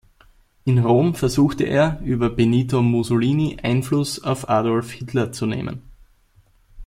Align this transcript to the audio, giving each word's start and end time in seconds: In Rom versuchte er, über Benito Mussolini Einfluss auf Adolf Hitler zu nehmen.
In 0.65 0.79
Rom 0.79 1.13
versuchte 1.13 1.63
er, 1.63 1.99
über 2.03 2.31
Benito 2.31 2.81
Mussolini 2.81 3.57
Einfluss 3.61 4.17
auf 4.23 4.49
Adolf 4.49 4.89
Hitler 4.93 5.31
zu 5.31 5.45
nehmen. 5.45 5.83